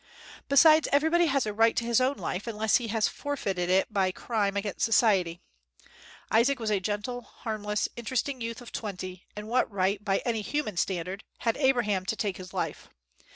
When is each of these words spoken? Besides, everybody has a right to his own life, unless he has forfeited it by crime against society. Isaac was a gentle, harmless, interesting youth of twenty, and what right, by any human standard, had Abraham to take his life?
Besides, 0.49 0.87
everybody 0.91 1.27
has 1.27 1.45
a 1.45 1.53
right 1.53 1.75
to 1.75 1.85
his 1.85 2.01
own 2.01 2.17
life, 2.17 2.47
unless 2.47 2.77
he 2.77 2.87
has 2.87 3.07
forfeited 3.07 3.69
it 3.69 3.93
by 3.93 4.11
crime 4.11 4.57
against 4.57 4.83
society. 4.83 5.41
Isaac 6.31 6.59
was 6.59 6.71
a 6.71 6.79
gentle, 6.79 7.21
harmless, 7.21 7.87
interesting 7.95 8.41
youth 8.41 8.61
of 8.63 8.71
twenty, 8.71 9.27
and 9.35 9.47
what 9.47 9.71
right, 9.71 10.03
by 10.03 10.23
any 10.25 10.41
human 10.41 10.75
standard, 10.75 11.23
had 11.41 11.55
Abraham 11.57 12.07
to 12.07 12.15
take 12.15 12.37
his 12.37 12.51
life? 12.51 12.89